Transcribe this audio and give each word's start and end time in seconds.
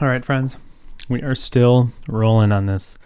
All 0.00 0.08
right, 0.08 0.24
friends, 0.24 0.56
we 1.08 1.22
are 1.22 1.36
still 1.36 1.92
rolling 2.08 2.50
on 2.50 2.66
this 2.66 2.98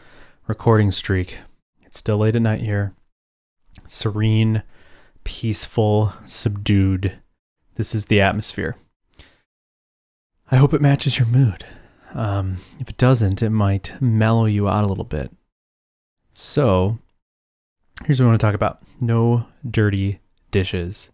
recording 0.46 0.90
streak. 0.90 1.36
It's 1.82 1.98
still 1.98 2.16
late 2.16 2.34
at 2.34 2.40
night 2.40 2.62
here. 2.62 2.94
Serene, 3.86 4.62
peaceful, 5.22 6.14
subdued. 6.26 7.18
This 7.74 7.94
is 7.94 8.06
the 8.06 8.22
atmosphere. 8.22 8.76
I 10.50 10.56
hope 10.56 10.72
it 10.72 10.80
matches 10.80 11.18
your 11.18 11.28
mood. 11.28 11.66
Um, 12.14 12.56
if 12.80 12.88
it 12.88 12.96
doesn't, 12.96 13.42
it 13.42 13.50
might 13.50 13.92
mellow 14.00 14.46
you 14.46 14.66
out 14.66 14.84
a 14.84 14.86
little 14.86 15.04
bit. 15.04 15.30
So, 16.32 16.98
here's 18.06 18.18
what 18.18 18.26
I 18.26 18.28
want 18.30 18.40
to 18.40 18.46
talk 18.46 18.54
about 18.54 18.80
no 18.98 19.44
dirty 19.70 20.20
dishes. 20.50 21.10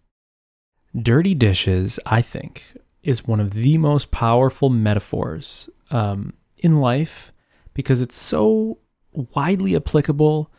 Dirty 0.97 1.35
dishes, 1.35 1.99
I 2.07 2.23
think, 2.23 2.77
is 3.05 3.27
one 3.27 3.41
of 3.41 3.51
the 3.55 3.79
most 3.79 4.11
powerful 4.11 4.71
metaphors 4.71 5.69
um, 5.91 6.33
in 6.59 6.81
life 6.81 7.33
because 7.75 8.01
it's 8.01 8.17
so 8.17 8.79
widely 9.13 9.77
applicable 9.77 10.51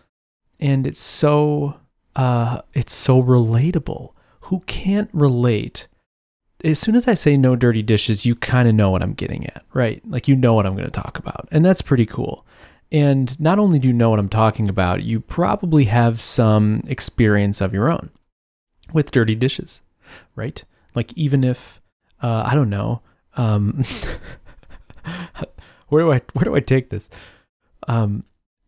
and 0.59 0.87
it's 0.87 1.01
so 1.01 1.79
uh, 2.15 2.61
it's 2.73 2.93
so 2.93 3.21
relatable. 3.21 4.13
Who 4.41 4.61
can't 4.67 5.09
relate? 5.11 5.87
As 6.63 6.79
soon 6.79 6.95
as 6.95 7.07
I 7.07 7.13
say 7.13 7.35
no 7.35 7.55
dirty 7.55 7.84
dishes, 7.84 8.25
you 8.25 8.35
kind 8.35 8.70
of 8.70 8.75
know 8.75 8.89
what 8.89 9.03
I'm 9.03 9.13
getting 9.13 9.45
at, 9.48 9.65
right? 9.73 10.01
Like 10.07 10.27
you 10.27 10.35
know 10.35 10.53
what 10.53 10.65
I'm 10.65 10.75
going 10.75 10.85
to 10.85 10.91
talk 10.91 11.17
about, 11.17 11.48
and 11.51 11.65
that's 11.65 11.81
pretty 11.81 12.05
cool. 12.05 12.45
And 12.91 13.37
not 13.39 13.59
only 13.59 13.79
do 13.79 13.87
you 13.87 13.93
know 13.93 14.09
what 14.09 14.20
I'm 14.20 14.29
talking 14.29 14.70
about, 14.70 15.03
you 15.03 15.20
probably 15.20 15.85
have 15.85 16.21
some 16.21 16.81
experience 16.87 17.59
of 17.59 17.73
your 17.73 17.89
own 17.89 18.09
with 18.93 19.12
dirty 19.12 19.35
dishes, 19.35 19.81
right? 20.35 20.63
Like 20.93 21.12
even 21.13 21.43
if 21.43 21.81
uh, 22.25 22.43
I 22.43 22.55
don't 22.55 22.71
know, 22.71 23.02
um, 23.38 23.84
where 25.89 26.03
do 26.03 26.11
I 26.11 26.21
where 26.34 26.43
do 26.43 26.55
I 26.55 26.59
take 26.59 26.89
this? 26.89 27.11
Um, 27.88 28.23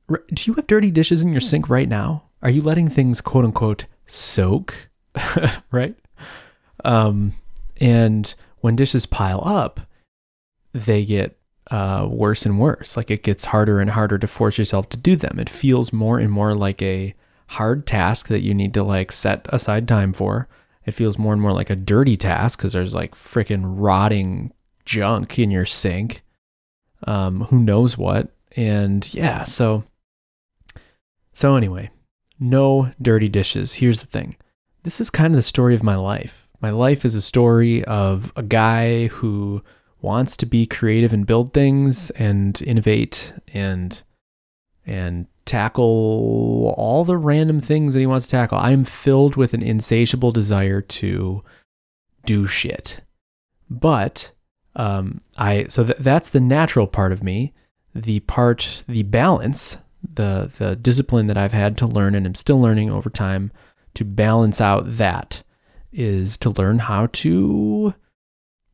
do 0.08 0.44
you 0.44 0.54
have 0.54 0.68
dirty 0.68 0.92
dishes 0.92 1.22
in 1.22 1.32
your 1.32 1.42
sink 1.42 1.68
right 1.68 1.90
now? 1.90 2.24
Are 2.44 2.52
you 2.52 2.62
letting 2.62 2.88
things 2.88 3.20
quote 3.20 3.46
unquote 3.46 3.86
soak? 4.06 4.90
right? 5.72 5.96
Um, 6.86 7.34
and 7.78 8.34
when 8.60 8.76
dishes 8.76 9.08
pile 9.08 9.42
up, 9.44 9.80
they 10.74 11.04
get 11.04 11.40
uh, 11.72 12.08
worse 12.08 12.46
and 12.46 12.60
worse. 12.60 12.96
Like 12.96 13.10
it 13.10 13.24
gets 13.24 13.46
harder 13.46 13.80
and 13.80 13.90
harder 13.90 14.20
to 14.20 14.28
force 14.28 14.60
yourself 14.60 14.88
to 14.90 14.98
do 14.98 15.16
them. 15.16 15.40
It 15.40 15.50
feels 15.50 15.92
more 15.92 16.20
and 16.20 16.32
more 16.32 16.54
like 16.56 16.80
a 16.84 17.16
hard 17.48 17.88
task 17.88 18.28
that 18.28 18.42
you 18.42 18.54
need 18.54 18.76
to 18.76 18.84
like 18.84 19.12
set 19.12 19.48
aside 19.50 19.88
time 19.88 20.14
for. 20.14 20.48
It 20.88 20.94
feels 20.94 21.20
more 21.20 21.34
and 21.34 21.42
more 21.42 21.54
like 21.54 21.70
a 21.70 21.76
dirty 21.76 22.18
task 22.18 22.58
because 22.58 22.74
there's 22.74 22.96
like 22.96 23.14
freaking 23.14 23.62
rotting 23.66 24.54
junk 24.86 25.38
in 25.38 25.52
your 25.52 25.66
sink. 25.66 26.24
Um, 27.06 27.42
who 27.42 27.60
knows 27.60 27.98
what? 27.98 28.30
And 28.56 29.14
yeah, 29.14 29.44
so 29.44 29.84
so 31.34 31.56
anyway, 31.56 31.92
no 32.40 32.92
dirty 33.00 33.30
dishes. 33.30 33.76
Here's 33.76 34.00
the 34.00 34.08
thing. 34.08 34.38
This 34.84 35.00
is 35.00 35.10
kind 35.10 35.34
of 35.34 35.36
the 35.36 35.44
story 35.44 35.76
of 35.76 35.84
my 35.84 35.96
life. 35.96 36.48
My 36.62 36.72
life 36.72 37.06
is 37.06 37.14
a 37.14 37.22
story 37.22 37.84
of 37.86 38.32
a 38.36 38.42
guy 38.42 39.08
who 39.08 39.62
wants 40.02 40.38
to 40.38 40.46
be 40.46 40.66
creative 40.66 41.14
and 41.14 41.28
build 41.28 41.54
things 41.54 42.10
and 42.12 42.60
innovate 42.62 43.34
and 43.54 44.02
and 44.86 45.28
tackle 45.48 46.74
all 46.78 47.04
the 47.04 47.18
random 47.18 47.62
things 47.62 47.94
that 47.94 48.00
he 48.00 48.06
wants 48.06 48.28
to 48.28 48.32
tackle. 48.32 48.58
I 48.58 48.72
am 48.72 48.84
filled 48.84 49.36
with 49.36 49.54
an 49.54 49.64
insatiable 49.64 50.32
desire 50.32 50.82
to 50.82 51.44
do 52.26 52.46
shit. 52.46 53.02
But 53.70 54.32
um, 54.76 55.22
I 55.38 55.66
so 55.70 55.86
th- 55.86 55.98
that's 56.00 56.30
the 56.30 56.40
natural 56.40 56.86
part 56.86 57.12
of 57.12 57.24
me. 57.24 57.54
The 57.96 58.20
part, 58.22 58.84
the 58.88 59.04
balance, 59.04 59.78
the 60.04 60.52
the 60.58 60.76
discipline 60.76 61.28
that 61.28 61.38
I've 61.38 61.54
had 61.54 61.78
to 61.80 61.88
learn 61.88 62.14
and 62.14 62.26
am 62.26 62.36
still 62.36 62.62
learning 62.62 62.92
over 62.92 63.10
time 63.10 63.52
to 63.96 64.06
balance 64.06 64.62
out 64.62 64.98
that 64.98 65.42
is 65.92 66.38
to 66.38 66.52
learn 66.52 66.80
how 66.80 67.08
to 67.08 67.96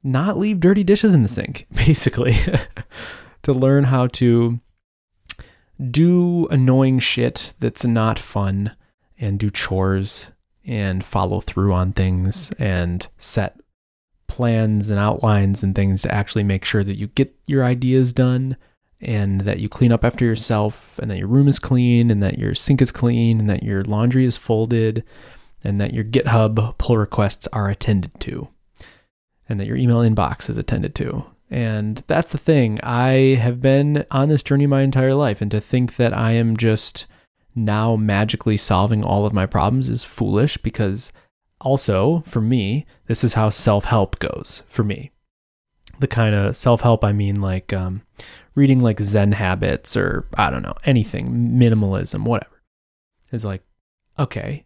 not 0.04 0.38
leave 0.38 0.60
dirty 0.60 0.84
dishes 0.84 1.16
in 1.16 1.24
the 1.24 1.30
sink, 1.30 1.66
basically. 1.74 2.36
to 3.44 3.54
learn 3.54 3.86
how 3.86 4.08
to 4.08 4.60
do 5.90 6.48
annoying 6.48 7.00
shit 7.00 7.54
that's 7.60 7.86
not 7.86 8.20
fun 8.20 8.76
and 9.18 9.40
do 9.40 9.50
chores 9.50 10.32
and 10.66 11.04
follow 11.04 11.40
through 11.40 11.74
on 11.74 11.92
things 11.92 12.52
and 12.60 13.08
set 13.18 13.60
plans 14.28 14.90
and 14.90 15.00
outlines 15.00 15.64
and 15.64 15.76
things 15.76 16.02
to 16.02 16.14
actually 16.14 16.44
make 16.44 16.66
sure 16.66 16.84
that 16.84 16.98
you 16.98 17.08
get 17.08 17.36
your 17.46 17.64
ideas 17.64 18.14
done 18.14 18.56
and 19.02 19.42
that 19.42 19.60
you 19.60 19.68
clean 19.68 19.92
up 19.92 20.06
after 20.06 20.24
yourself 20.24 20.98
and 21.00 21.12
that 21.12 21.18
your 21.18 21.28
room 21.28 21.48
is 21.48 21.60
clean 21.60 22.10
and 22.10 22.24
that 22.24 22.40
your 22.40 22.56
sink 22.56 22.82
is 22.82 22.92
clean 22.92 23.40
and 23.40 23.50
that 23.50 23.64
your 23.64 23.84
laundry 23.84 24.26
is 24.26 24.38
folded 24.38 25.04
and 25.64 25.80
that 25.80 25.94
your 25.94 26.04
GitHub 26.04 26.78
pull 26.78 26.98
requests 26.98 27.48
are 27.48 27.70
attended 27.70 28.12
to 28.22 28.48
and 29.50 29.60
that 29.60 29.68
your 29.68 29.78
email 29.78 30.00
inbox 30.00 30.50
is 30.50 30.58
attended 30.58 30.96
to 30.96 31.26
and 31.54 32.04
that's 32.08 32.32
the 32.32 32.40
thing. 32.40 32.80
I 32.82 33.36
have 33.36 33.62
been 33.62 34.06
on 34.10 34.28
this 34.28 34.42
journey 34.42 34.66
my 34.66 34.82
entire 34.82 35.14
life, 35.14 35.40
and 35.40 35.52
to 35.52 35.62
think 35.62 35.98
that 35.98 36.18
I 36.18 36.32
am 36.32 36.58
just 36.58 37.06
now 37.54 37.96
magically 37.96 38.58
solving 38.58 39.04
all 39.04 39.28
of 39.28 39.34
my 39.34 39.46
problems 39.46 39.88
is 39.88 40.04
foolish 40.04 40.58
because 40.58 41.14
also, 41.62 42.24
for 42.26 42.42
me, 42.42 42.88
this 43.06 43.24
is 43.24 43.36
how 43.36 43.52
self 43.52 43.86
help 43.86 44.18
goes 44.18 44.64
for 44.68 44.84
me. 44.84 45.12
The 46.00 46.08
kind 46.08 46.34
of 46.34 46.58
self 46.58 46.82
help 46.82 47.04
I 47.04 47.12
mean, 47.12 47.40
like 47.40 47.72
um, 47.72 48.02
reading 48.56 48.80
like 48.80 49.00
Zen 49.00 49.34
habits 49.34 49.96
or 49.96 50.26
I 50.34 50.50
don't 50.50 50.64
know, 50.64 50.74
anything, 50.86 51.52
minimalism, 51.52 52.24
whatever. 52.24 52.64
Is 53.32 53.46
like, 53.46 53.62
okay, 54.18 54.66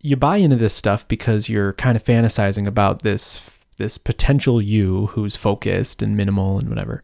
you 0.00 0.14
buy 0.14 0.36
into 0.36 0.56
this 0.56 0.74
stuff 0.74 1.08
because 1.08 1.48
you're 1.48 1.72
kind 1.72 1.96
of 1.96 2.04
fantasizing 2.04 2.68
about 2.68 3.02
this 3.02 3.59
this 3.80 3.98
potential 3.98 4.62
you 4.62 5.06
who's 5.06 5.34
focused 5.34 6.02
and 6.02 6.16
minimal 6.16 6.58
and 6.58 6.68
whatever. 6.68 7.02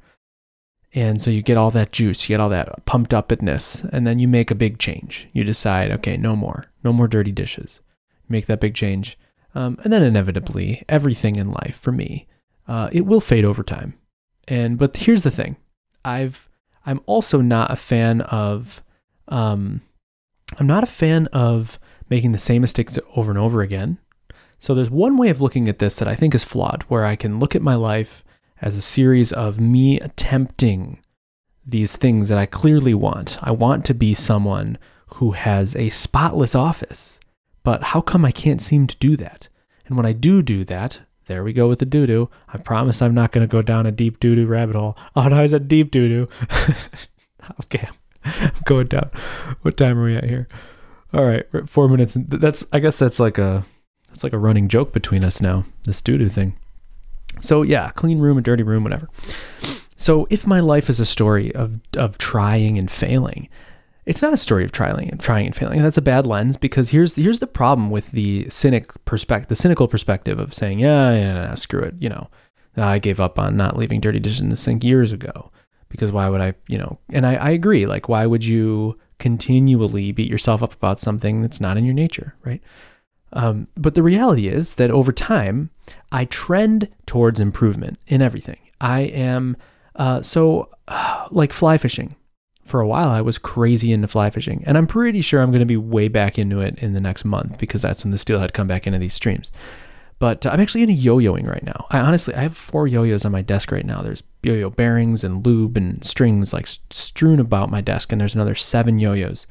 And 0.94 1.20
so 1.20 1.30
you 1.30 1.42
get 1.42 1.56
all 1.56 1.72
that 1.72 1.90
juice, 1.90 2.22
you 2.22 2.34
get 2.34 2.40
all 2.40 2.48
that 2.50 2.86
pumped 2.86 3.12
upness, 3.12 3.82
and 3.92 4.06
then 4.06 4.20
you 4.20 4.28
make 4.28 4.52
a 4.52 4.54
big 4.54 4.78
change. 4.78 5.28
You 5.32 5.42
decide, 5.42 5.90
okay, 5.90 6.16
no 6.16 6.36
more, 6.36 6.66
no 6.84 6.92
more 6.92 7.08
dirty 7.08 7.32
dishes. 7.32 7.80
Make 8.28 8.46
that 8.46 8.60
big 8.60 8.74
change, 8.74 9.18
um, 9.54 9.78
and 9.82 9.92
then 9.92 10.02
inevitably, 10.02 10.84
everything 10.88 11.36
in 11.36 11.50
life 11.50 11.78
for 11.78 11.92
me, 11.92 12.26
uh, 12.68 12.88
it 12.92 13.06
will 13.06 13.20
fade 13.20 13.44
over 13.44 13.62
time. 13.62 13.94
And 14.48 14.78
but 14.78 14.96
here's 14.96 15.22
the 15.22 15.30
thing, 15.30 15.56
I've 16.04 16.48
I'm 16.86 17.00
also 17.06 17.40
not 17.40 17.70
a 17.70 17.76
fan 17.76 18.20
of, 18.20 18.82
um, 19.28 19.80
I'm 20.58 20.66
not 20.66 20.84
a 20.84 20.86
fan 20.86 21.26
of 21.32 21.78
making 22.08 22.32
the 22.32 22.38
same 22.38 22.62
mistakes 22.62 22.98
over 23.16 23.30
and 23.30 23.38
over 23.38 23.60
again. 23.60 23.98
So 24.58 24.74
there's 24.74 24.90
one 24.90 25.16
way 25.16 25.28
of 25.28 25.40
looking 25.40 25.68
at 25.68 25.78
this 25.78 25.96
that 25.96 26.08
I 26.08 26.14
think 26.14 26.34
is 26.34 26.44
flawed, 26.44 26.84
where 26.88 27.04
I 27.04 27.16
can 27.16 27.38
look 27.38 27.54
at 27.54 27.62
my 27.62 27.74
life 27.74 28.24
as 28.60 28.76
a 28.76 28.82
series 28.82 29.32
of 29.32 29.60
me 29.60 30.00
attempting 30.00 31.00
these 31.64 31.96
things 31.96 32.28
that 32.28 32.38
I 32.38 32.46
clearly 32.46 32.94
want. 32.94 33.38
I 33.42 33.50
want 33.50 33.84
to 33.86 33.94
be 33.94 34.14
someone 34.14 34.78
who 35.14 35.32
has 35.32 35.74
a 35.76 35.88
spotless 35.90 36.54
office, 36.54 37.20
but 37.64 37.82
how 37.82 38.00
come 38.00 38.24
I 38.24 38.30
can't 38.30 38.62
seem 38.62 38.86
to 38.86 38.96
do 38.96 39.16
that? 39.16 39.48
And 39.86 39.96
when 39.96 40.06
I 40.06 40.12
do 40.12 40.42
do 40.42 40.64
that, 40.64 41.00
there 41.26 41.42
we 41.42 41.52
go 41.52 41.68
with 41.68 41.80
the 41.80 41.86
doo 41.86 42.06
doo. 42.06 42.30
I 42.48 42.58
promise 42.58 43.02
I'm 43.02 43.14
not 43.14 43.32
going 43.32 43.46
to 43.46 43.50
go 43.50 43.62
down 43.62 43.86
a 43.86 43.92
deep 43.92 44.20
doo 44.20 44.34
doo 44.34 44.46
rabbit 44.46 44.76
hole. 44.76 44.96
Oh 45.16 45.26
no, 45.28 45.40
I 45.40 45.46
said 45.46 45.68
deep 45.68 45.90
doo 45.90 46.08
doo. 46.08 46.28
okay, 47.64 47.88
I'm 48.24 48.52
going 48.64 48.86
down. 48.86 49.10
What 49.62 49.76
time 49.76 49.98
are 49.98 50.04
we 50.04 50.16
at 50.16 50.24
here? 50.24 50.48
All 51.12 51.24
right, 51.24 51.44
four 51.66 51.88
minutes. 51.88 52.16
That's 52.16 52.64
I 52.72 52.78
guess 52.78 52.98
that's 52.98 53.18
like 53.18 53.38
a 53.38 53.64
it's 54.16 54.24
like 54.24 54.32
a 54.32 54.38
running 54.38 54.68
joke 54.68 54.92
between 54.92 55.24
us 55.24 55.40
now, 55.40 55.64
this 55.84 56.00
doo 56.00 56.16
doo 56.16 56.28
thing. 56.28 56.56
So 57.40 57.62
yeah, 57.62 57.90
clean 57.90 58.18
room, 58.18 58.38
a 58.38 58.40
dirty 58.40 58.62
room, 58.62 58.82
whatever. 58.82 59.08
So 59.96 60.26
if 60.30 60.46
my 60.46 60.60
life 60.60 60.88
is 60.88 60.98
a 60.98 61.06
story 61.06 61.54
of 61.54 61.78
of 61.96 62.16
trying 62.16 62.78
and 62.78 62.90
failing, 62.90 63.48
it's 64.06 64.22
not 64.22 64.32
a 64.32 64.38
story 64.38 64.64
of 64.64 64.72
trying 64.72 65.10
and 65.10 65.20
trying 65.20 65.46
and 65.46 65.54
failing. 65.54 65.82
That's 65.82 65.98
a 65.98 66.02
bad 66.02 66.26
lens 66.26 66.56
because 66.56 66.90
here's 66.90 67.14
here's 67.14 67.40
the 67.40 67.46
problem 67.46 67.90
with 67.90 68.10
the 68.12 68.48
cynic 68.48 68.92
perspective, 69.04 69.48
the 69.48 69.54
cynical 69.54 69.86
perspective 69.86 70.38
of 70.38 70.54
saying, 70.54 70.78
yeah, 70.78 71.12
yeah, 71.12 71.54
screw 71.54 71.82
it, 71.82 71.94
you 72.00 72.08
know, 72.08 72.28
I 72.76 72.98
gave 72.98 73.20
up 73.20 73.38
on 73.38 73.56
not 73.56 73.76
leaving 73.76 74.00
dirty 74.00 74.18
dishes 74.18 74.40
in 74.40 74.48
the 74.48 74.56
sink 74.56 74.82
years 74.82 75.12
ago 75.12 75.50
because 75.88 76.10
why 76.10 76.28
would 76.28 76.40
I, 76.40 76.54
you 76.68 76.78
know? 76.78 76.98
And 77.10 77.26
I, 77.26 77.34
I 77.34 77.50
agree. 77.50 77.86
Like, 77.86 78.08
why 78.08 78.26
would 78.26 78.44
you 78.44 78.98
continually 79.18 80.12
beat 80.12 80.30
yourself 80.30 80.62
up 80.62 80.74
about 80.74 80.98
something 80.98 81.42
that's 81.42 81.60
not 81.60 81.76
in 81.76 81.84
your 81.84 81.94
nature, 81.94 82.34
right? 82.44 82.62
Um, 83.36 83.68
but 83.76 83.94
the 83.94 84.02
reality 84.02 84.48
is 84.48 84.76
that 84.76 84.90
over 84.90 85.12
time, 85.12 85.68
I 86.10 86.24
trend 86.24 86.88
towards 87.04 87.38
improvement 87.38 87.98
in 88.06 88.22
everything. 88.22 88.58
I 88.80 89.00
am 89.00 89.58
uh, 89.94 90.22
so 90.22 90.70
uh, 90.88 91.28
like 91.30 91.52
fly 91.52 91.78
fishing. 91.78 92.16
For 92.64 92.80
a 92.80 92.88
while, 92.88 93.10
I 93.10 93.20
was 93.20 93.38
crazy 93.38 93.92
into 93.92 94.08
fly 94.08 94.28
fishing, 94.30 94.64
and 94.66 94.76
I'm 94.76 94.88
pretty 94.88 95.20
sure 95.20 95.40
I'm 95.40 95.52
going 95.52 95.60
to 95.60 95.66
be 95.66 95.76
way 95.76 96.08
back 96.08 96.36
into 96.36 96.60
it 96.60 96.76
in 96.80 96.94
the 96.94 97.00
next 97.00 97.24
month 97.24 97.58
because 97.58 97.80
that's 97.80 98.02
when 98.02 98.10
the 98.10 98.18
steelhead 98.18 98.54
come 98.54 98.66
back 98.66 98.88
into 98.88 98.98
these 98.98 99.14
streams. 99.14 99.52
But 100.18 100.44
uh, 100.44 100.50
I'm 100.50 100.58
actually 100.58 100.82
into 100.82 100.94
yo-yoing 100.94 101.46
right 101.46 101.62
now. 101.62 101.86
I 101.90 102.00
honestly, 102.00 102.34
I 102.34 102.40
have 102.40 102.56
four 102.56 102.88
yo-yos 102.88 103.24
on 103.24 103.30
my 103.30 103.42
desk 103.42 103.70
right 103.70 103.86
now. 103.86 104.02
There's 104.02 104.24
yo-yo 104.42 104.70
bearings 104.70 105.22
and 105.22 105.46
lube 105.46 105.76
and 105.76 106.02
strings 106.02 106.52
like 106.52 106.66
strewn 106.90 107.38
about 107.38 107.70
my 107.70 107.82
desk, 107.82 108.10
and 108.10 108.20
there's 108.20 108.34
another 108.34 108.56
seven 108.56 108.98
yo-yos 108.98 109.46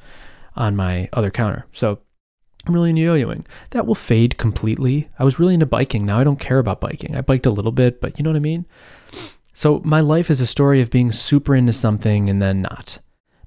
on 0.54 0.76
my 0.76 1.08
other 1.14 1.30
counter. 1.30 1.64
So 1.72 2.00
I'm 2.66 2.74
really 2.74 2.90
into 2.90 3.02
yo-yoing. 3.02 3.44
That 3.70 3.86
will 3.86 3.94
fade 3.94 4.38
completely. 4.38 5.08
I 5.18 5.24
was 5.24 5.38
really 5.38 5.54
into 5.54 5.66
biking. 5.66 6.04
Now 6.04 6.18
I 6.18 6.24
don't 6.24 6.40
care 6.40 6.58
about 6.58 6.80
biking. 6.80 7.14
I 7.14 7.20
biked 7.20 7.46
a 7.46 7.50
little 7.50 7.72
bit, 7.72 8.00
but 8.00 8.18
you 8.18 8.24
know 8.24 8.30
what 8.30 8.36
I 8.36 8.40
mean? 8.40 8.66
So 9.52 9.80
my 9.84 10.00
life 10.00 10.30
is 10.30 10.40
a 10.40 10.46
story 10.46 10.80
of 10.80 10.90
being 10.90 11.12
super 11.12 11.54
into 11.54 11.72
something 11.72 12.28
and 12.28 12.42
then 12.42 12.62
not. 12.62 12.98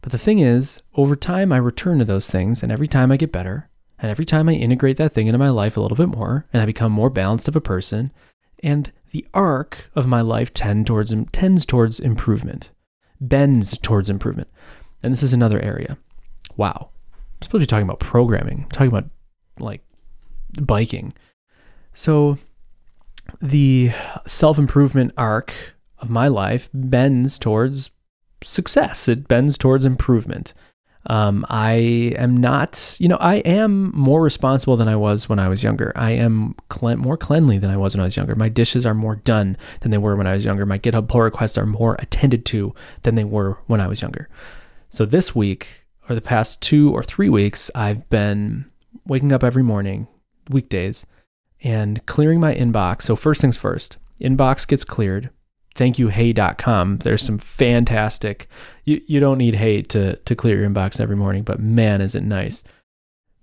But 0.01 0.11
the 0.13 0.17
thing 0.17 0.39
is, 0.39 0.81
over 0.95 1.15
time 1.15 1.51
I 1.51 1.57
return 1.57 1.99
to 1.99 2.05
those 2.05 2.29
things, 2.29 2.63
and 2.63 2.71
every 2.71 2.87
time 2.87 3.11
I 3.11 3.17
get 3.17 3.33
better, 3.33 3.69
and 3.99 4.09
every 4.09 4.23
time 4.25 4.47
I 4.47 4.53
integrate 4.53 4.95
that 4.97 5.13
thing 5.13 5.27
into 5.27 5.37
my 5.37 5.49
life 5.49 5.75
a 5.75 5.81
little 5.81 5.97
bit 5.97 6.07
more, 6.07 6.47
and 6.53 6.61
I 6.61 6.65
become 6.65 6.91
more 6.91 7.09
balanced 7.09 7.49
of 7.49 7.55
a 7.55 7.61
person, 7.61 8.11
and 8.63 8.91
the 9.11 9.27
arc 9.33 9.89
of 9.95 10.07
my 10.07 10.21
life 10.21 10.53
tend 10.53 10.87
towards 10.87 11.13
tends 11.33 11.65
towards 11.65 11.99
improvement, 11.99 12.71
bends 13.19 13.77
towards 13.77 14.09
improvement. 14.09 14.47
And 15.03 15.11
this 15.11 15.23
is 15.23 15.33
another 15.33 15.59
area. 15.59 15.97
Wow. 16.55 16.91
I'm 17.39 17.45
supposed 17.45 17.61
to 17.61 17.65
be 17.65 17.67
talking 17.67 17.87
about 17.87 17.99
programming, 17.99 18.63
I'm 18.63 18.69
talking 18.69 18.87
about 18.87 19.09
like 19.59 19.81
biking. 20.61 21.13
So 21.93 22.37
the 23.41 23.91
self-improvement 24.25 25.13
arc 25.17 25.53
of 25.99 26.09
my 26.09 26.27
life 26.27 26.69
bends 26.73 27.37
towards 27.37 27.91
success. 28.43 29.07
It 29.07 29.27
bends 29.27 29.57
towards 29.57 29.85
improvement. 29.85 30.53
Um, 31.07 31.45
I 31.49 32.13
am 32.17 32.35
not, 32.35 32.97
you 32.99 33.07
know, 33.07 33.17
I 33.17 33.35
am 33.37 33.91
more 33.95 34.21
responsible 34.21 34.75
than 34.77 34.87
I 34.87 34.95
was 34.95 35.29
when 35.29 35.39
I 35.39 35.47
was 35.47 35.63
younger. 35.63 35.93
I 35.95 36.11
am 36.11 36.55
more 36.81 37.17
cleanly 37.17 37.57
than 37.57 37.69
I 37.69 37.77
was 37.77 37.95
when 37.95 38.01
I 38.01 38.05
was 38.05 38.17
younger. 38.17 38.35
My 38.35 38.49
dishes 38.49 38.85
are 38.85 38.93
more 38.93 39.15
done 39.15 39.57
than 39.79 39.91
they 39.91 39.97
were 39.97 40.15
when 40.15 40.27
I 40.27 40.33
was 40.33 40.45
younger. 40.45 40.65
My 40.65 40.77
GitHub 40.77 41.07
pull 41.07 41.21
requests 41.21 41.57
are 41.57 41.65
more 41.65 41.95
attended 41.99 42.45
to 42.47 42.73
than 43.03 43.15
they 43.15 43.23
were 43.23 43.57
when 43.67 43.81
I 43.81 43.87
was 43.87 44.01
younger. 44.01 44.29
So 44.89 45.05
this 45.05 45.33
week, 45.33 45.85
or 46.09 46.15
the 46.15 46.21
past 46.21 46.59
two 46.61 46.91
or 46.91 47.03
three 47.03 47.29
weeks, 47.29 47.69
I've 47.75 48.09
been 48.09 48.65
waking 49.05 49.31
up 49.31 49.43
every 49.43 49.63
morning, 49.63 50.07
weekdays, 50.49 51.05
and 51.63 52.03
clearing 52.07 52.39
my 52.39 52.55
inbox. 52.55 53.03
So, 53.03 53.15
first 53.15 53.41
things 53.41 53.57
first, 53.57 53.97
inbox 54.21 54.67
gets 54.67 54.83
cleared. 54.83 55.29
Thank 55.75 55.99
you 55.99 56.09
hey.com 56.09 56.97
there's 56.97 57.21
some 57.21 57.37
fantastic 57.37 58.49
you, 58.83 58.99
you 59.07 59.19
don't 59.19 59.37
need 59.37 59.55
hey 59.55 59.81
to 59.83 60.15
to 60.17 60.35
clear 60.35 60.59
your 60.59 60.69
inbox 60.69 60.99
every 60.99 61.15
morning 61.15 61.43
but 61.43 61.59
man 61.59 62.01
is 62.01 62.15
it 62.15 62.23
nice. 62.23 62.63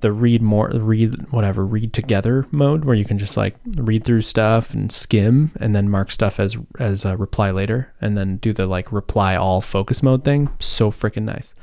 The 0.01 0.13
read 0.13 0.43
more 0.43 0.69
read 0.69 1.31
whatever 1.31 1.65
read 1.65 1.95
together 1.95 2.47
mode 2.51 2.85
where 2.85 2.97
you 2.97 3.07
can 3.07 3.17
just 3.17 3.39
like 3.39 3.57
read 3.77 4.05
through 4.05 4.21
stuff 4.23 4.75
and 4.75 4.93
skim 4.93 5.53
and 5.61 5.75
then 5.75 5.89
mark 5.89 6.11
stuff 6.11 6.39
as 6.39 6.59
as 6.79 7.07
a 7.07 7.17
reply 7.17 7.53
later 7.53 7.95
and 8.03 8.19
then 8.19 8.37
do 8.37 8.53
the 8.53 8.67
like 8.67 8.93
reply 8.93 9.37
all 9.37 9.63
focus 9.63 10.03
mode 10.03 10.23
thing. 10.25 10.51
So 10.59 10.91
freaking 10.91 11.25
nice 11.25 11.55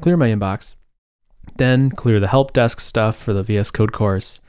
clear 0.00 0.16
my 0.16 0.28
inbox 0.28 0.76
then 1.56 1.90
clear 1.90 2.18
the 2.18 2.28
help 2.28 2.52
desk 2.52 2.80
stuff 2.80 3.16
for 3.16 3.32
the 3.32 3.42
vs 3.42 3.70
code 3.70 3.92
course 3.92 4.40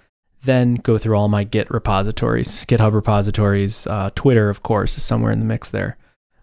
then 0.45 0.75
go 0.75 0.97
through 0.97 1.18
all 1.18 1.27
my 1.27 1.44
Git 1.44 1.69
repositories, 1.69 2.65
GitHub 2.65 2.94
repositories. 2.94 3.86
Uh, 3.88 4.12
Twitter, 4.15 4.50
of 4.50 4.63
course, 4.63 4.95
is 4.97 5.03
somewhere 5.03 5.31
in 5.31 5.39
the 5.39 5.45
mix 5.45 5.69
there. 5.69 5.97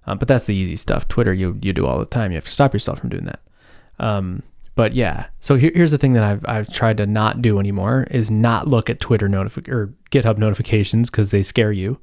Uh, 0.06 0.14
but 0.14 0.28
that's 0.28 0.44
the 0.44 0.54
easy 0.54 0.76
stuff. 0.76 1.08
Twitter, 1.08 1.32
you 1.32 1.58
you 1.62 1.72
do 1.72 1.86
all 1.86 1.98
the 1.98 2.04
time. 2.04 2.32
You 2.32 2.36
have 2.36 2.44
to 2.44 2.50
stop 2.50 2.72
yourself 2.72 2.98
from 2.98 3.10
doing 3.10 3.24
that. 3.24 3.40
Um, 4.00 4.42
but 4.74 4.94
yeah, 4.94 5.26
so 5.38 5.54
here, 5.54 5.70
here's 5.74 5.92
the 5.92 5.98
thing 5.98 6.14
that 6.14 6.24
I've 6.24 6.44
I've 6.46 6.72
tried 6.72 6.96
to 6.96 7.06
not 7.06 7.40
do 7.40 7.60
anymore 7.60 8.06
is 8.10 8.30
not 8.30 8.66
look 8.66 8.90
at 8.90 9.00
Twitter 9.00 9.28
notifi- 9.28 9.68
or 9.68 9.94
GitHub 10.10 10.38
notifications 10.38 11.08
because 11.08 11.30
they 11.30 11.42
scare 11.42 11.72
you 11.72 12.00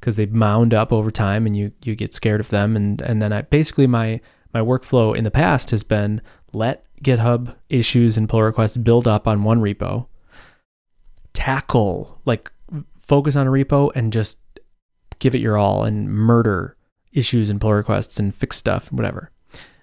because 0.00 0.16
they 0.16 0.26
mound 0.26 0.72
up 0.72 0.92
over 0.92 1.10
time 1.10 1.46
and 1.46 1.54
you 1.56 1.72
you 1.82 1.94
get 1.94 2.14
scared 2.14 2.40
of 2.40 2.48
them 2.48 2.76
and 2.76 3.02
and 3.02 3.20
then 3.20 3.32
I 3.32 3.42
basically 3.42 3.86
my 3.86 4.20
my 4.54 4.60
workflow 4.60 5.14
in 5.14 5.24
the 5.24 5.30
past 5.30 5.70
has 5.72 5.82
been 5.82 6.22
let 6.52 6.86
GitHub 7.02 7.54
issues 7.68 8.16
and 8.16 8.28
pull 8.28 8.42
requests 8.42 8.76
build 8.76 9.06
up 9.06 9.28
on 9.28 9.44
one 9.44 9.60
repo 9.60 10.06
tackle, 11.34 12.20
like 12.24 12.50
focus 12.98 13.36
on 13.36 13.46
a 13.46 13.50
repo 13.50 13.90
and 13.94 14.12
just 14.12 14.38
give 15.18 15.34
it 15.34 15.40
your 15.40 15.58
all 15.58 15.84
and 15.84 16.08
murder 16.08 16.76
issues 17.12 17.50
and 17.50 17.60
pull 17.60 17.72
requests 17.72 18.18
and 18.18 18.34
fix 18.34 18.56
stuff, 18.56 18.90
whatever. 18.90 19.30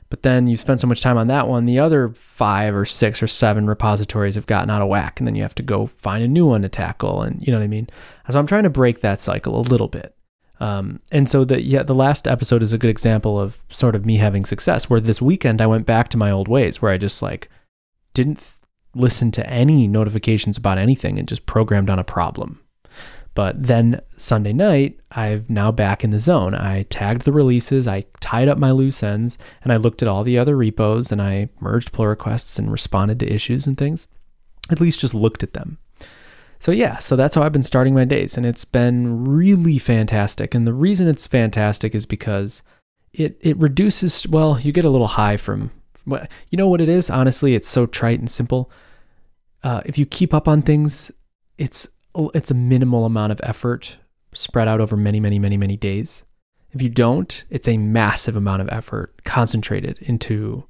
But 0.10 0.24
then 0.24 0.48
you 0.48 0.58
spend 0.58 0.80
so 0.82 0.88
much 0.88 1.02
time 1.02 1.18
on 1.18 1.28
that 1.28 1.48
one, 1.48 1.66
the 1.66 1.80
other 1.80 2.10
five 2.10 2.76
or 2.76 2.86
six 2.86 3.24
or 3.24 3.28
seven 3.28 3.68
repositories 3.68 4.36
have 4.36 4.46
gotten 4.46 4.70
out 4.70 4.82
of 4.82 4.90
whack, 4.90 5.20
and 5.20 5.28
then 5.28 5.36
you 5.36 5.42
have 5.42 5.56
to 5.56 5.64
go 5.64 5.86
find 5.86 6.22
a 6.22 6.28
new 6.28 6.46
one 6.46 6.64
to 6.64 6.70
tackle, 6.70 7.22
and 7.22 7.42
you 7.42 7.52
know 7.52 7.60
what 7.60 7.64
I 7.64 7.68
mean. 7.68 7.88
So 8.30 8.38
I'm 8.38 8.48
trying 8.48 8.64
to 8.64 8.70
break 8.70 9.00
that 9.02 9.22
cycle 9.22 9.58
a 9.58 9.62
little 9.62 9.88
bit. 9.88 10.14
Um, 10.62 11.00
and 11.12 11.28
so 11.28 11.44
the 11.44 11.60
yeah, 11.60 11.82
the 11.82 11.96
last 11.96 12.28
episode 12.28 12.62
is 12.62 12.72
a 12.72 12.78
good 12.78 12.92
example 12.92 13.40
of 13.40 13.64
sort 13.70 13.96
of 13.96 14.06
me 14.06 14.18
having 14.18 14.46
success. 14.46 14.90
Where 14.90 15.00
this 15.00 15.22
weekend 15.22 15.60
I 15.60 15.66
went 15.66 15.88
back 15.88 16.10
to 16.10 16.18
my 16.18 16.30
old 16.30 16.48
ways, 16.48 16.82
where 16.82 16.92
I 16.92 16.98
just 17.00 17.22
like 17.24 17.50
didn't 18.14 18.48
listen 18.94 19.32
to 19.32 19.50
any 19.50 19.88
notifications 19.88 20.58
about 20.58 20.78
anything 20.78 21.18
and 21.18 21.28
just 21.28 21.48
programmed 21.48 21.90
on 21.90 21.98
a 21.98 22.04
problem. 22.04 22.60
But 23.34 23.64
then 23.64 24.02
Sunday 24.18 24.54
night, 24.54 25.00
I've 25.12 25.50
now 25.50 25.72
back 25.72 26.04
in 26.04 26.12
the 26.12 26.20
zone. 26.20 26.54
I 26.54 26.84
tagged 26.84 27.24
the 27.24 27.32
releases, 27.32 27.88
I 27.88 28.06
tied 28.20 28.48
up 28.50 28.58
my 28.58 28.72
loose 28.72 29.02
ends, 29.02 29.38
and 29.64 29.72
I 29.72 29.78
looked 29.78 30.02
at 30.04 30.08
all 30.08 30.24
the 30.24 30.38
other 30.38 30.56
repos 30.56 31.12
and 31.12 31.22
I 31.22 31.50
merged 31.60 31.92
pull 31.92 32.06
requests 32.06 32.60
and 32.60 32.72
responded 32.72 33.20
to 33.22 33.34
issues 33.34 33.66
and 33.66 33.78
things. 33.78 34.08
At 34.70 34.82
least 34.82 35.00
just 35.00 35.16
looked 35.16 35.44
at 35.44 35.54
them. 35.54 35.80
So, 36.62 36.72
yeah, 36.72 37.00
so 37.00 37.16
that's 37.16 37.36
how 37.36 37.42
I've 37.44 37.52
been 37.52 37.64
starting 37.64 37.94
my 37.96 38.06
days, 38.06 38.38
and 38.38 38.46
it's 38.46 38.66
been 38.66 39.26
really 39.26 39.80
fantastic. 39.80 40.56
And 40.56 40.66
the 40.66 40.74
reason 40.74 41.08
it's 41.08 41.28
fantastic 41.28 41.94
is 41.94 42.06
because 42.06 42.62
it, 43.14 43.38
it 43.42 43.58
reduces, 43.58 44.28
well, 44.28 44.60
you 44.60 44.72
get 44.72 44.86
a 44.86 44.90
little 44.90 45.08
high 45.08 45.38
from 45.38 45.72
you 46.06 46.58
know 46.58 46.68
what 46.68 46.82
it 46.82 46.90
is? 46.90 47.10
Honestly, 47.10 47.56
it's 47.56 47.68
so 47.68 47.86
trite 47.86 48.20
and 48.20 48.30
simple. 48.30 48.72
Uh, 49.64 49.82
if 49.86 49.98
you 49.98 50.06
keep 50.06 50.34
up 50.34 50.48
on 50.48 50.62
things, 50.62 51.12
it's 51.58 51.88
it's 52.16 52.52
a 52.52 52.56
minimal 52.56 53.06
amount 53.06 53.32
of 53.32 53.40
effort 53.44 53.98
spread 54.34 54.68
out 54.68 54.82
over 54.82 54.98
many, 54.98 55.20
many, 55.20 55.40
many, 55.40 55.58
many 55.58 55.78
days. 55.78 56.24
If 56.72 56.82
you 56.82 56.90
don't, 56.90 57.44
it's 57.50 57.68
a 57.68 57.78
massive 57.78 58.36
amount 58.36 58.62
of 58.62 58.70
effort 58.70 59.24
concentrated 59.24 59.98
into 60.02 60.66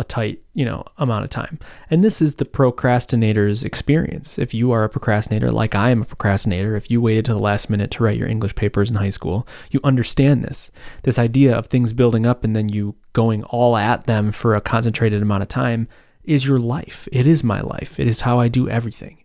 a 0.00 0.04
tight, 0.04 0.42
you 0.54 0.64
know, 0.64 0.82
amount 0.96 1.24
of 1.24 1.30
time. 1.30 1.58
And 1.90 2.02
this 2.02 2.22
is 2.22 2.36
the 2.36 2.46
procrastinator's 2.46 3.62
experience. 3.62 4.38
If 4.38 4.54
you 4.54 4.72
are 4.72 4.82
a 4.82 4.88
procrastinator, 4.88 5.52
like 5.52 5.74
I 5.74 5.90
am 5.90 6.00
a 6.00 6.06
procrastinator, 6.06 6.74
if 6.74 6.90
you 6.90 7.02
waited 7.02 7.26
to 7.26 7.34
the 7.34 7.38
last 7.38 7.68
minute 7.68 7.90
to 7.92 8.02
write 8.02 8.16
your 8.16 8.26
English 8.26 8.54
papers 8.54 8.88
in 8.88 8.96
high 8.96 9.10
school, 9.10 9.46
you 9.70 9.78
understand 9.84 10.42
this. 10.42 10.70
This 11.02 11.18
idea 11.18 11.54
of 11.54 11.66
things 11.66 11.92
building 11.92 12.24
up 12.24 12.44
and 12.44 12.56
then 12.56 12.70
you 12.70 12.94
going 13.12 13.44
all 13.44 13.76
at 13.76 14.04
them 14.04 14.32
for 14.32 14.54
a 14.54 14.60
concentrated 14.62 15.20
amount 15.20 15.42
of 15.42 15.48
time 15.48 15.86
is 16.24 16.46
your 16.46 16.58
life. 16.58 17.06
It 17.12 17.26
is 17.26 17.44
my 17.44 17.60
life. 17.60 18.00
It 18.00 18.08
is 18.08 18.22
how 18.22 18.40
I 18.40 18.48
do 18.48 18.70
everything. 18.70 19.22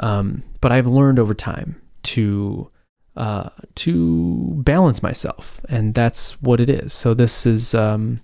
Um, 0.00 0.42
but 0.62 0.72
I've 0.72 0.86
learned 0.86 1.18
over 1.18 1.34
time 1.34 1.82
to 2.04 2.70
uh, 3.14 3.50
to 3.74 4.54
balance 4.58 5.02
myself, 5.02 5.60
and 5.68 5.92
that's 5.92 6.40
what 6.40 6.60
it 6.60 6.70
is. 6.70 6.92
So 6.92 7.14
this 7.14 7.44
is 7.46 7.74
um, 7.74 8.20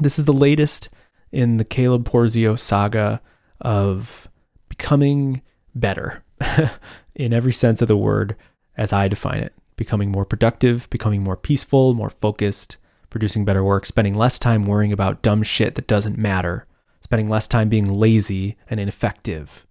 this 0.00 0.18
is 0.18 0.24
the 0.24 0.32
latest 0.32 0.88
in 1.32 1.56
the 1.56 1.64
Caleb 1.64 2.08
Porzio 2.08 2.58
saga 2.58 3.20
of 3.60 4.28
becoming 4.68 5.42
better 5.74 6.22
in 7.14 7.32
every 7.32 7.52
sense 7.52 7.82
of 7.82 7.88
the 7.88 7.96
word 7.96 8.36
as 8.76 8.92
I 8.92 9.08
define 9.08 9.40
it. 9.40 9.54
Becoming 9.76 10.10
more 10.10 10.24
productive, 10.24 10.88
becoming 10.90 11.22
more 11.22 11.36
peaceful, 11.36 11.94
more 11.94 12.10
focused, 12.10 12.76
producing 13.08 13.44
better 13.44 13.64
work, 13.64 13.86
spending 13.86 14.14
less 14.14 14.38
time 14.38 14.64
worrying 14.64 14.92
about 14.92 15.22
dumb 15.22 15.42
shit 15.42 15.74
that 15.74 15.86
doesn't 15.86 16.18
matter, 16.18 16.66
spending 17.00 17.28
less 17.28 17.48
time 17.48 17.68
being 17.68 17.90
lazy 17.90 18.56
and 18.68 18.78
ineffective, 18.78 19.66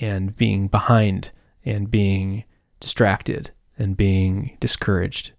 and 0.00 0.36
being 0.36 0.68
behind 0.68 1.30
and 1.64 1.90
being 1.90 2.44
distracted 2.80 3.50
and 3.78 3.96
being 3.96 4.56
discouraged. 4.60 5.32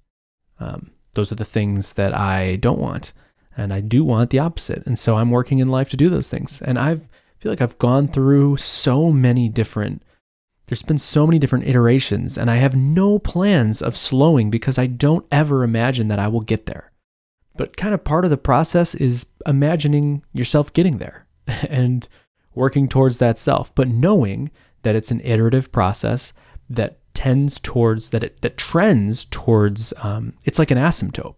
Um, 0.59 0.91
those 1.13 1.31
are 1.31 1.35
the 1.35 1.45
things 1.45 1.93
that 1.93 2.15
I 2.15 2.57
don't 2.57 2.79
want. 2.79 3.13
And 3.55 3.73
I 3.73 3.81
do 3.81 4.03
want 4.03 4.29
the 4.29 4.39
opposite. 4.39 4.85
And 4.85 4.97
so 4.97 5.17
I'm 5.17 5.31
working 5.31 5.59
in 5.59 5.69
life 5.69 5.89
to 5.91 5.97
do 5.97 6.09
those 6.09 6.27
things. 6.27 6.61
And 6.61 6.79
I 6.79 6.95
feel 7.39 7.51
like 7.51 7.61
I've 7.61 7.77
gone 7.77 8.07
through 8.07 8.57
so 8.57 9.11
many 9.11 9.49
different, 9.49 10.01
there's 10.67 10.81
been 10.81 10.97
so 10.97 11.27
many 11.27 11.39
different 11.39 11.67
iterations, 11.67 12.37
and 12.37 12.49
I 12.49 12.55
have 12.55 12.75
no 12.75 13.19
plans 13.19 13.81
of 13.81 13.97
slowing 13.97 14.49
because 14.49 14.77
I 14.77 14.87
don't 14.87 15.25
ever 15.31 15.63
imagine 15.63 16.07
that 16.07 16.19
I 16.19 16.29
will 16.29 16.41
get 16.41 16.65
there. 16.65 16.91
But 17.55 17.77
kind 17.77 17.93
of 17.93 18.03
part 18.03 18.23
of 18.23 18.31
the 18.31 18.37
process 18.37 18.95
is 18.95 19.25
imagining 19.45 20.23
yourself 20.31 20.73
getting 20.73 20.97
there 20.97 21.27
and 21.69 22.07
working 22.55 22.87
towards 22.87 23.17
that 23.17 23.37
self, 23.37 23.73
but 23.75 23.87
knowing 23.87 24.49
that 24.83 24.95
it's 24.95 25.11
an 25.11 25.21
iterative 25.21 25.71
process 25.71 26.33
that 26.69 26.99
tends 27.13 27.59
towards 27.59 28.09
that 28.09 28.23
it 28.23 28.41
that 28.41 28.57
trends 28.57 29.25
towards 29.25 29.93
um, 30.01 30.33
it's 30.45 30.59
like 30.59 30.71
an 30.71 30.77
asymptote. 30.77 31.35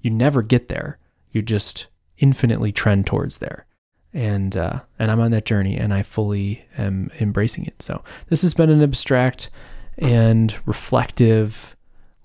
You 0.00 0.10
never 0.10 0.42
get 0.42 0.68
there 0.68 0.98
you 1.34 1.42
just 1.42 1.86
infinitely 2.18 2.72
trend 2.72 3.06
towards 3.06 3.38
there. 3.38 3.66
And 4.12 4.56
uh, 4.56 4.80
and 4.98 5.10
I'm 5.10 5.20
on 5.20 5.32
that 5.32 5.44
journey, 5.44 5.76
and 5.76 5.92
I 5.92 6.04
fully 6.04 6.64
am 6.78 7.10
embracing 7.20 7.66
it. 7.66 7.82
So 7.82 8.02
this 8.28 8.42
has 8.42 8.54
been 8.54 8.70
an 8.70 8.80
abstract 8.80 9.50
and 9.98 10.54
reflective 10.66 11.74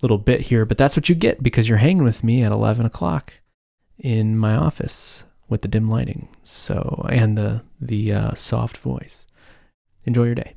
little 0.02 0.18
bit 0.18 0.42
here, 0.42 0.64
but 0.64 0.78
that's 0.78 0.96
what 0.96 1.08
you 1.08 1.14
get 1.14 1.42
because 1.42 1.68
you're 1.68 1.78
hanging 1.78 2.04
with 2.04 2.24
me 2.24 2.42
at 2.42 2.52
11 2.52 2.86
o'clock 2.86 3.34
in 3.98 4.38
my 4.38 4.54
office 4.54 5.24
with 5.48 5.62
the 5.62 5.68
dim 5.68 5.88
lighting. 5.88 6.28
So, 6.42 7.06
and 7.10 7.36
the, 7.36 7.62
the 7.80 8.12
uh, 8.12 8.34
soft 8.34 8.78
voice. 8.78 9.26
Enjoy 10.04 10.24
your 10.24 10.34
day. 10.34 10.54